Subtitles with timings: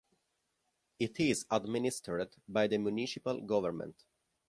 [0.97, 4.03] It is administered by the municipal government.